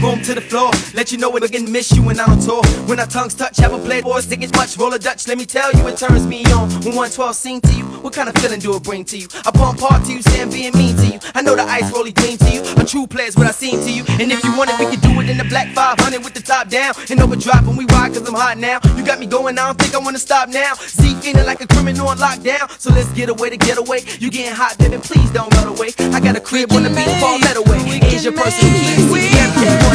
Bedroom 0.05 0.23
to 0.23 0.35
the 0.35 0.41
floor. 0.41 0.69
Let 0.93 1.11
you 1.11 1.17
know 1.17 1.31
when 1.31 1.43
again 1.43 1.71
miss 1.71 1.91
you 1.91 2.03
when 2.03 2.19
I'm 2.19 2.29
on 2.29 2.39
tour. 2.39 2.63
When 2.85 2.99
our 2.99 3.07
tongues 3.07 3.33
touch, 3.33 3.57
have 3.57 3.73
a 3.73 3.79
play 3.79 4.01
boy, 4.01 4.19
stick 4.19 4.43
as 4.43 4.51
much, 4.53 4.77
roll 4.77 4.93
a 4.93 4.99
Dutch. 4.99 5.27
Let 5.27 5.37
me 5.37 5.45
tell 5.45 5.71
you, 5.73 5.87
it 5.87 5.97
turns 5.97 6.27
me 6.27 6.45
on. 6.53 6.69
When 6.85 6.93
112 6.93 7.35
sing 7.35 7.61
to 7.61 7.73
you, 7.73 7.85
what 8.05 8.13
kind 8.13 8.29
of 8.29 8.35
feeling 8.35 8.59
do 8.59 8.75
it 8.75 8.83
bring 8.83 9.03
to 9.05 9.17
you? 9.17 9.27
I 9.45 9.51
pump 9.51 9.79
hard 9.79 10.05
to 10.05 10.13
you, 10.13 10.21
saying 10.21 10.51
being 10.51 10.73
mean 10.77 10.95
to 10.97 11.07
you. 11.07 11.19
I 11.33 11.41
know 11.41 11.55
the 11.55 11.63
ice 11.63 11.89
Rollie 11.91 12.15
clean 12.15 12.37
to 12.37 12.49
you. 12.51 12.61
A 12.77 12.85
true 12.85 13.07
player's 13.07 13.35
what 13.35 13.47
I 13.47 13.51
seem 13.51 13.81
to 13.81 13.91
you. 13.91 14.03
And 14.21 14.31
if 14.31 14.43
you 14.43 14.55
want 14.55 14.69
it, 14.69 14.77
we 14.77 14.85
can 14.85 14.99
do 15.01 15.19
it 15.21 15.29
in 15.29 15.37
the 15.37 15.45
black 15.45 15.73
500 15.73 16.23
with 16.23 16.33
the 16.33 16.41
top 16.41 16.69
down. 16.69 16.93
And 17.09 17.19
overdrive 17.19 17.65
when 17.67 17.75
we 17.75 17.85
ride, 17.85 18.13
cause 18.13 18.27
I'm 18.27 18.35
hot 18.35 18.57
now. 18.59 18.79
You 18.95 19.03
got 19.03 19.19
me 19.19 19.25
going, 19.25 19.57
I 19.57 19.65
don't 19.65 19.79
think 19.79 19.95
I 19.95 19.97
wanna 19.97 20.19
stop 20.19 20.49
now. 20.49 20.75
Z 20.75 21.15
feeling 21.21 21.45
like 21.45 21.61
a 21.61 21.67
criminal 21.67 22.07
on 22.09 22.17
lockdown. 22.17 22.69
So 22.79 22.91
let's 22.93 23.11
get 23.13 23.29
away 23.29 23.49
to 23.49 23.57
get 23.57 23.77
away. 23.77 24.05
You 24.19 24.29
getting 24.29 24.53
hot, 24.53 24.77
baby, 24.77 24.97
please 24.97 25.31
don't 25.31 25.51
run 25.55 25.67
away. 25.67 25.89
I 26.13 26.19
got 26.19 26.35
a 26.37 26.41
crib 26.41 26.71
on 26.73 26.83
the 26.83 26.89
beat, 26.89 27.09
fall 27.17 27.39
that 27.39 27.57
away. 27.57 27.79
Here's 28.05 28.23
your 28.23 28.33
person, 28.33 28.69
keys, 28.69 29.09
CMK 29.09 29.94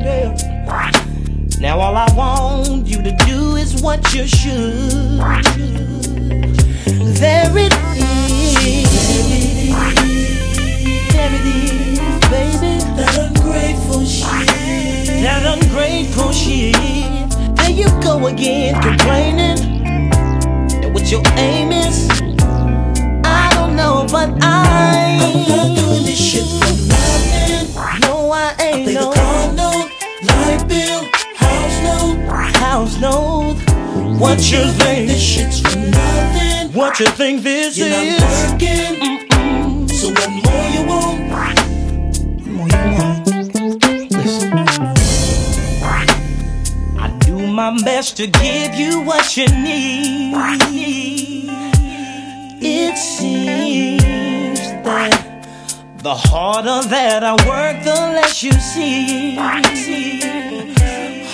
Yeah. 0.00 0.34
Now 1.60 1.78
all 1.78 1.94
I 1.94 2.10
want 2.14 2.86
you 2.86 3.02
to 3.02 3.12
do 3.26 3.56
is 3.56 3.82
what 3.82 4.14
you 4.14 4.26
should. 4.26 5.18
There 7.20 7.52
it 7.58 7.74
is. 8.00 8.88
There 11.12 11.34
it 11.34 11.44
is, 11.44 11.98
baby. 12.30 12.80
That 12.96 13.18
ungrateful 13.18 14.04
shit. 14.06 14.46
That 15.22 15.44
ungrateful 15.44 16.32
shit. 16.32 16.76
There 17.56 17.70
you 17.70 17.88
go 18.02 18.26
again, 18.26 18.80
complaining. 18.80 19.58
And 20.82 20.94
what 20.94 21.10
your 21.10 21.22
aim 21.36 21.72
is, 21.72 22.08
I 23.22 23.50
don't 23.52 23.76
know, 23.76 24.06
but 24.10 24.30
I. 24.42 25.18
I'm 25.20 25.46
not 25.46 25.76
doing 25.76 26.04
this 26.04 26.18
shit 26.18 26.46
for 26.46 26.72
nothing. 26.88 28.00
No, 28.00 28.30
I 28.30 28.54
ain't. 28.60 28.80
I 28.80 28.84
pay 28.86 28.94
no. 28.94 29.12
the 29.12 29.69
house 32.80 32.98
note. 32.98 33.56
What 34.18 34.38
you 34.50 34.64
think? 34.80 35.08
This 35.08 35.20
shit's 35.20 35.60
for 35.60 35.76
nothing. 35.78 36.72
What 36.72 36.98
you 36.98 37.06
think 37.08 37.42
this 37.42 37.76
You're 37.76 37.88
is? 37.88 38.20
Not 38.20 38.52
working. 38.52 38.94
Mm-mm. 39.06 39.90
So 39.90 40.08
what 40.08 40.30
more 40.44 40.66
you 40.74 40.82
want? 40.90 41.18
More 42.56 42.68
you 42.74 42.84
want? 42.96 43.26
Listen. 44.16 44.58
I 46.98 47.06
do 47.20 47.36
my 47.46 47.70
best 47.84 48.16
to 48.16 48.26
give 48.26 48.74
you 48.74 49.02
what 49.02 49.36
you 49.36 49.46
need. 49.46 50.34
It 52.62 52.96
seems 52.96 54.60
that 54.84 55.12
the 55.98 56.14
harder 56.14 56.88
that 56.88 57.24
I 57.24 57.32
work, 57.46 57.84
the 57.84 58.00
less 58.16 58.42
you 58.42 58.52
see. 58.52 59.38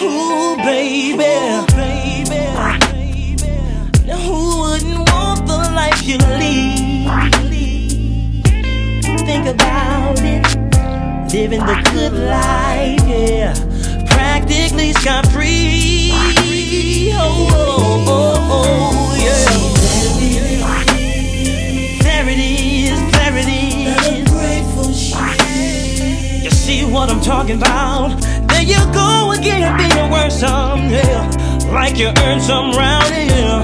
Ooh, 0.03 0.57
baby, 0.57 1.17
baby. 1.75 2.37
Now 4.05 4.19
who 4.19 4.61
wouldn't 4.61 4.99
want 5.11 5.47
the 5.47 5.57
life 5.75 6.03
you 6.03 6.19
lead? 6.19 7.09
Think 9.25 9.47
about 9.47 10.21
it, 10.21 10.45
living 11.33 11.61
the 11.61 11.77
good 11.93 12.13
life, 12.13 13.01
yeah. 13.09 13.55
Practically 14.07 14.93
scot 14.93 15.27
free. 15.29 16.13
Oh, 17.15 17.49
oh, 17.51 18.05
oh, 18.07 18.37
oh, 18.51 19.15
yeah. 19.19 19.49
There 22.03 22.29
it 22.29 22.39
is, 22.39 23.01
there 23.13 23.37
it 23.39 23.49
is. 23.49 23.65
You 26.45 26.51
see 26.51 26.85
what 26.85 27.09
I'm 27.11 27.21
talking 27.23 27.57
about? 27.57 28.13
There 28.57 28.65
you 28.65 28.81
go 28.91 29.33
again, 29.33 29.77
being 29.77 30.11
worse 30.11 30.41
some, 30.41 30.89
yeah. 30.89 31.29
Like 31.71 31.99
you 31.99 32.09
earned 32.25 32.41
some 32.41 32.73
round 32.73 33.13
here. 33.13 33.61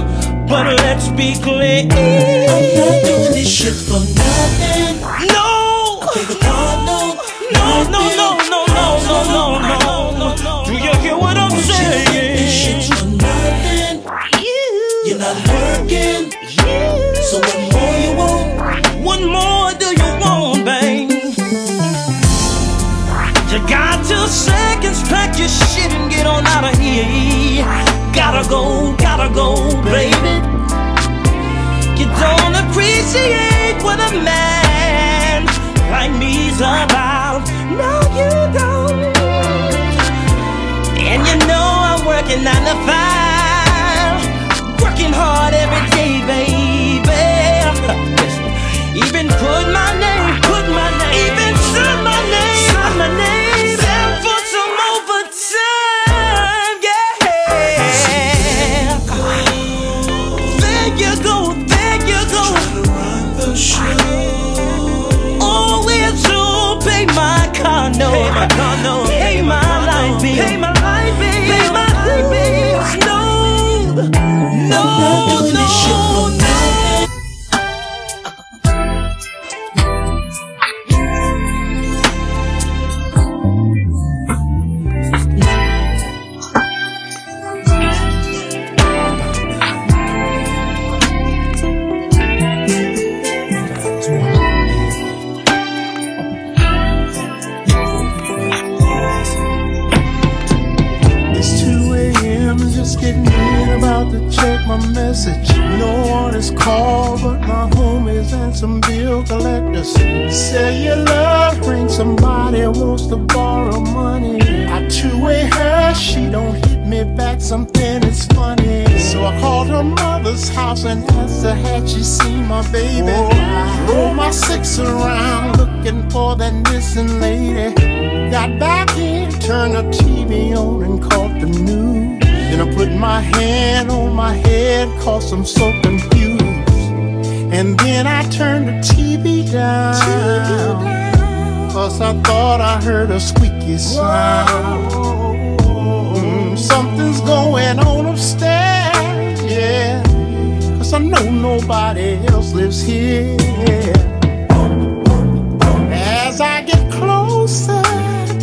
But 0.47 0.67
let's 0.85 1.09
be 1.09 1.35
clear. 1.41 1.89
I'm 1.89 2.65
not 2.77 2.97
doing 3.03 3.33
this 3.33 3.49
shit 3.49 3.73
for 3.73 4.01
nothing. 4.21 5.01
No! 5.33 6.01
Okay, 6.05 6.25
the 6.29 6.39
card, 6.45 6.85
no. 6.85 7.17
No, 7.57 7.85
no, 7.89 8.01
no, 8.21 8.37
no, 8.53 8.67
no, 8.69 8.87
no, 9.09 9.59
no, 9.65 10.11
no, 10.19 10.35
no. 10.45 10.65
Do 10.67 10.75
you 10.75 10.95
hear 11.01 11.17
what 11.17 11.39
I'm 11.39 11.57
saying? 11.59 12.37
This 12.37 12.53
shit's 12.53 12.89
for 12.91 13.07
nothing. 13.07 14.05
You're 15.07 15.19
not 15.19 15.37
working. 15.49 16.31
So 17.31 17.39
what 17.39 17.59
more 17.73 17.97
you 17.97 18.13
want? 18.15 19.03
What 19.03 19.21
more 19.23 19.52
seconds, 24.33 25.03
pack 25.09 25.39
your 25.39 25.49
shit 25.49 25.93
and 25.93 26.11
get 26.11 26.27
on 26.27 26.47
out 26.47 26.65
of 26.65 26.79
here. 26.81 27.65
Gotta 28.17 28.49
go, 28.49 28.97
gotta 28.97 29.33
go, 29.35 29.71
baby. 29.85 30.35
You 32.01 32.07
don't 32.09 32.55
appreciate 32.65 33.77
what 33.85 34.01
a 34.01 34.11
man 34.25 35.45
like 35.93 36.13
me's 36.19 36.57
about. 36.57 37.45
No, 37.77 37.93
you 38.19 38.33
don't. 38.57 39.13
And 40.99 41.21
you 41.29 41.37
know 41.47 41.69
I'm 41.91 42.07
working 42.07 42.43
nine 42.43 42.65
to 42.71 42.77
five, 42.89 44.19
working 44.81 45.13
hard 45.13 45.53
every 45.55 45.85
day, 45.91 46.27
baby. 46.27 46.62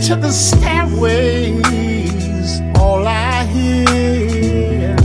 to 0.10 0.16
the 0.16 0.32
stairways, 0.32 1.62
all 2.80 3.05
I 3.07 3.45
hear. 3.45 4.95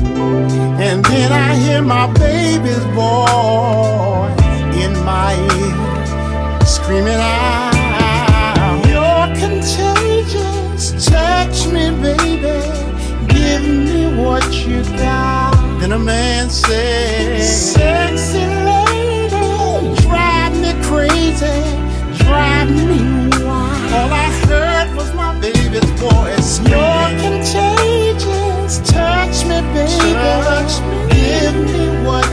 And 0.81 1.05
then 1.05 1.31
I 1.31 1.55
hear 1.57 1.83
my 1.83 2.07
baby's 2.15 2.85
voice 2.97 4.41
in 4.83 4.93
my 5.05 5.35
ear, 5.61 6.65
screaming 6.65 7.21
out, 7.21 7.75
You're 8.89 9.29
contagious, 9.45 10.93
touch 11.05 11.67
me, 11.67 11.91
baby, 12.01 12.57
give 13.29 13.63
me 13.63 14.07
what 14.23 14.51
you 14.67 14.83
got. 14.97 15.53
Then 15.81 15.93
a 15.93 15.99
man 15.99 16.49
says, 16.49 17.75
Sexy 17.75 18.47
lady, 18.71 20.01
drive 20.01 20.55
me 20.63 20.73
crazy, 20.83 21.61
drive 22.25 22.71
me 22.71 23.14
voice. 26.05 26.59
Your 26.61 27.05
contagious. 27.25 28.73
Touch 28.91 29.37
me, 29.49 29.59
baby. 29.73 30.13
Touch 30.13 30.75
me. 30.87 30.95
Give 31.15 31.57
me 31.67 31.83
what 32.07 32.27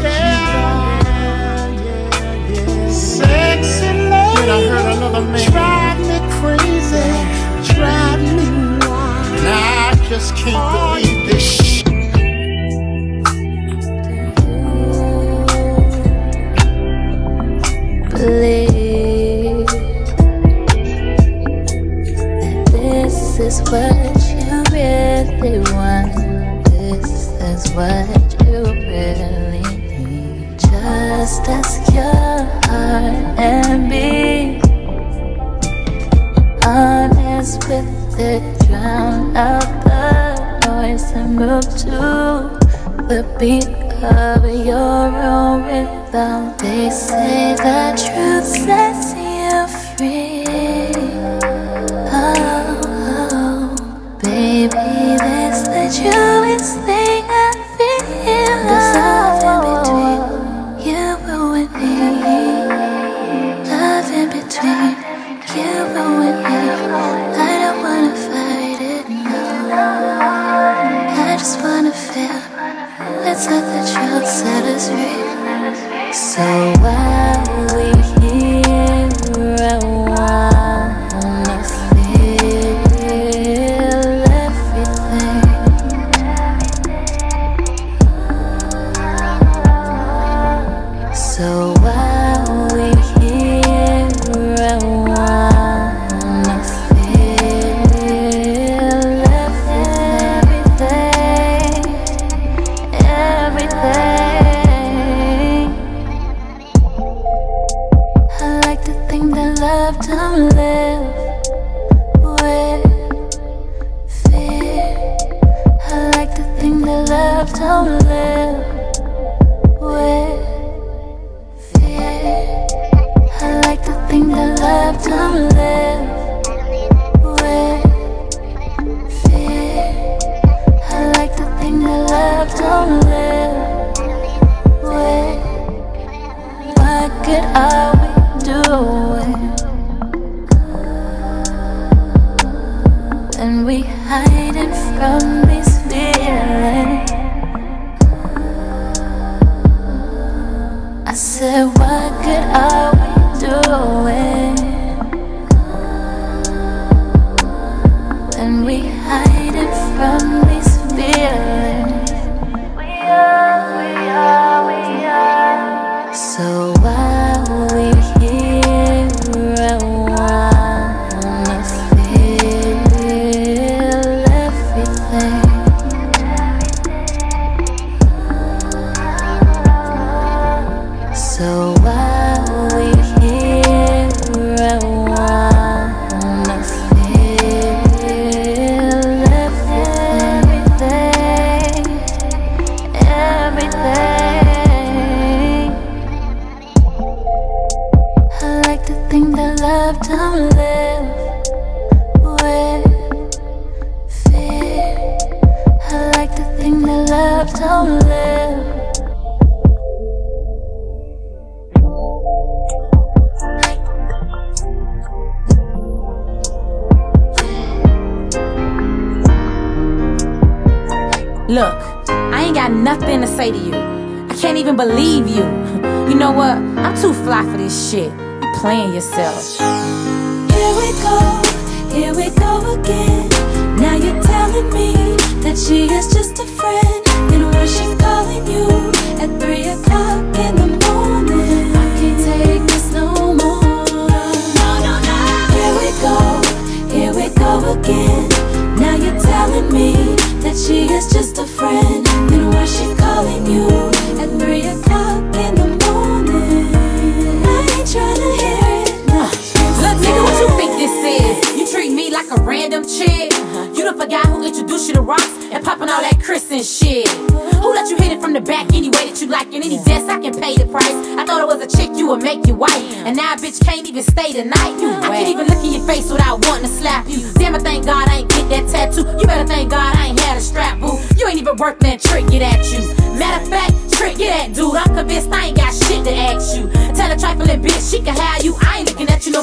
Sexy 2.91 3.91
love, 4.09 4.37
I 4.37 4.67
heard 4.69 4.87
another 4.97 5.21
man. 5.21 5.51
Drive 5.51 5.99
me 6.09 6.17
crazy. 6.37 7.09
Drive 7.73 8.21
me 8.37 8.47
wild. 8.87 9.43
I 9.43 9.95
just 10.09 10.35
can't 10.35 10.55
oh, 10.57 10.95
believe 10.95 11.21
this 11.27 11.43
shit. 11.43 11.85
Please. 18.11 18.60
of 39.35 39.63
the 39.85 40.59
noise 40.67 41.11
and 41.13 41.35
move 41.37 41.63
to 41.77 42.59
the 43.07 43.23
beat 43.39 43.67
of 44.03 44.43
your 44.43 45.15
own 45.15 45.63
rhythm. 45.63 46.53
They 46.57 46.89
say 46.89 47.55
the 47.55 47.95
truth. 47.95 48.90
it's 73.31 73.45
not 73.45 73.63
that 73.63 73.87
you'll 74.09 74.27
satisfy. 74.27 76.11
So 76.11 76.41
well. 76.81 77.70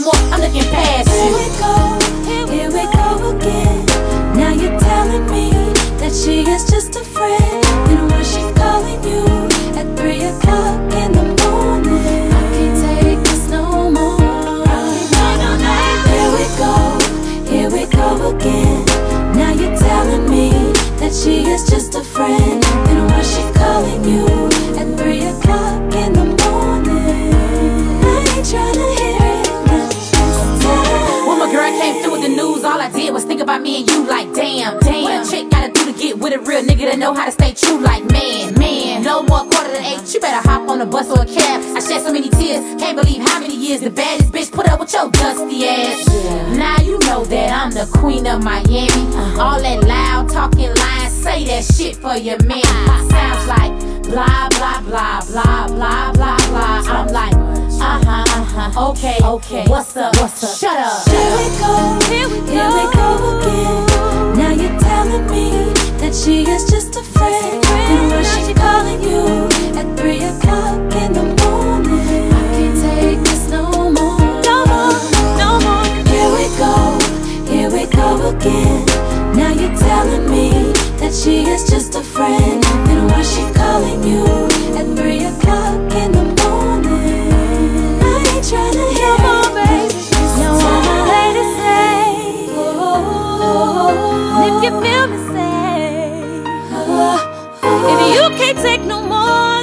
I'm 0.06 0.40
looking 0.40 0.62
past 0.70 1.08
you. 1.10 1.87
about 33.48 33.62
me 33.62 33.80
and 33.80 33.88
you 33.88 34.06
like 34.06 34.30
damn, 34.34 34.78
damn. 34.80 35.04
What 35.04 35.26
a 35.26 35.30
chick 35.30 35.50
gotta 35.50 35.72
do 35.72 35.90
to 35.90 35.98
get 35.98 36.18
with 36.18 36.34
a 36.34 36.38
real 36.38 36.62
nigga 36.62 36.84
that 36.90 36.98
know 36.98 37.14
how 37.14 37.24
to 37.24 37.32
stay 37.32 37.54
true 37.54 37.80
like 37.80 38.04
man, 38.12 38.52
man. 38.58 39.02
No 39.02 39.22
more 39.22 39.40
quarter 39.48 39.72
than 39.72 39.84
eight, 39.84 40.12
you 40.12 40.20
better 40.20 40.46
hop 40.46 40.68
on 40.68 40.82
a 40.82 40.86
bus 40.86 41.08
or 41.08 41.22
a 41.22 41.24
cab. 41.24 41.64
I 41.74 41.80
shed 41.80 42.02
so 42.02 42.12
many 42.12 42.28
tears, 42.28 42.60
can't 42.78 43.00
believe 43.00 43.26
how 43.26 43.40
many 43.40 43.56
years 43.56 43.80
the 43.80 43.88
baddest 43.88 44.32
bitch 44.32 44.52
put 44.52 44.68
up 44.68 44.80
with 44.80 44.92
your 44.92 45.10
dusty 45.12 45.66
ass. 45.66 46.06
Yeah. 46.12 46.56
Now 46.56 46.76
you 46.82 46.98
know 47.08 47.24
that 47.24 47.50
I'm 47.50 47.70
the 47.70 47.88
queen 47.98 48.26
of 48.26 48.44
Miami. 48.44 48.84
Uh-huh. 49.16 49.42
All 49.42 49.62
that 49.62 49.82
loud 49.82 50.28
talking, 50.28 50.68
lying, 50.74 51.10
say 51.10 51.46
that 51.46 51.64
shit 51.64 51.96
for 51.96 52.16
your 52.16 52.36
man. 52.44 52.62
Sounds 53.08 53.48
like 53.48 53.97
blah 54.08 54.48
blah 54.56 54.80
blah 54.80 55.20
blah 55.26 55.66
blah 55.68 56.12
blah 56.12 56.36
blah. 56.48 56.82
I'm 56.88 57.08
like, 57.08 57.34
uh 57.34 58.00
huh, 58.04 58.24
uh 58.26 58.70
huh, 58.72 58.90
okay, 58.90 59.18
okay. 59.22 59.64
What's 59.68 59.96
up? 59.96 60.16
What's 60.16 60.42
up? 60.44 60.56
Shut 60.56 60.78
up. 60.78 61.06
Here 61.08 61.32
we 61.38 61.46
go, 61.60 61.72
here 62.08 62.28
we 62.28 62.38
go, 62.40 62.52
here 62.52 62.70
we 62.76 62.84
go 62.96 63.08
again. 63.38 64.38
Now 64.38 64.52
you're 64.52 64.78
telling 64.80 65.26
me 65.30 65.72
that 66.00 66.14
she 66.14 66.42
is 66.48 66.64
just 66.70 66.96
a 66.96 67.02
friend, 67.02 67.64
and 67.64 68.10
when 68.10 68.24
she 68.24 68.54
calling 68.54 69.02
you 69.02 69.48
at 69.78 69.86
three 69.98 70.22
o'clock 70.24 70.78
in 71.02 71.12
the 71.12 71.24
morning, 71.42 72.32
I 72.32 72.44
can't 72.56 72.76
take 72.80 73.20
this 73.20 73.50
no 73.50 73.90
more, 73.92 74.18
no 74.42 74.56
more, 74.72 74.96
no 75.36 75.60
more. 75.60 75.84
Here 76.08 76.30
we 76.32 76.46
go, 76.56 76.98
here 77.50 77.70
we 77.70 77.86
go 77.86 78.30
again. 78.30 78.86
Now 79.36 79.52
you're 79.52 79.76
telling 79.76 80.30
me 80.30 80.77
that 81.08 81.14
she 81.14 81.48
is 81.48 81.64
just 81.70 81.94
a 81.94 82.02
friend, 82.02 82.62
then 82.62 83.06
why 83.08 83.22
she 83.22 83.40
calling 83.54 84.02
you 84.04 84.26
at 84.76 84.84
3 84.94 85.24
o'clock 85.24 85.92
in 86.02 86.12
the 86.12 86.24
morning? 86.42 87.32
I 88.02 88.16
ain't 88.34 88.44
trying 88.46 88.74
to 88.74 88.86
hear 88.92 89.16
no 89.16 89.32
more, 89.40 89.50
baby. 89.56 89.94
No 90.36 90.50
more 90.60 91.04
lady 91.08 91.44
say, 91.56 92.52
oh, 92.52 92.60
oh, 93.40 93.56
oh, 94.36 94.48
if 94.48 94.54
you 94.64 94.72
feel 94.84 95.06
me, 95.08 95.18
say, 95.32 96.44
oh, 96.76 96.92
oh, 96.92 97.60
oh, 97.62 97.92
if 97.92 97.98
you 98.14 98.24
can't 98.38 98.58
take 98.58 98.82
no 98.84 99.00
more. 99.00 99.57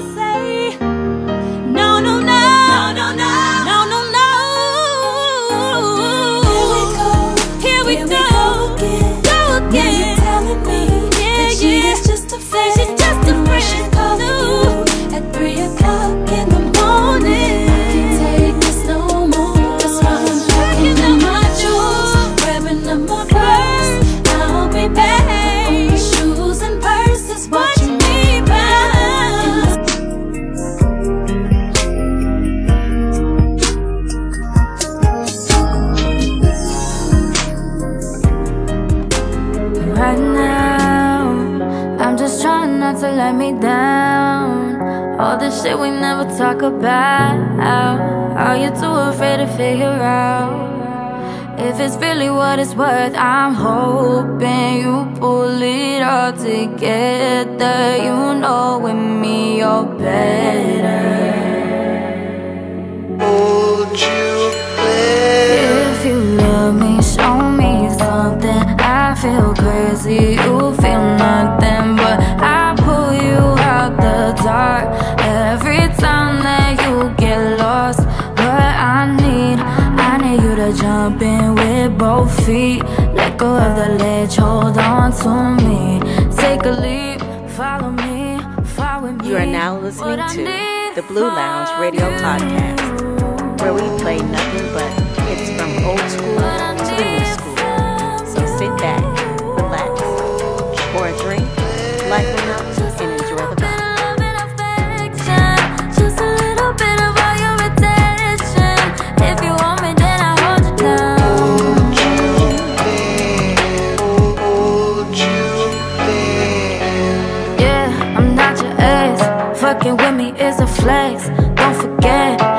fucking 119.76 119.97
with 119.97 120.15
me 120.15 120.32
is 120.39 120.59
a 120.59 120.67
flex. 120.67 121.28
Don't 121.55 121.76
forget. 121.76 122.55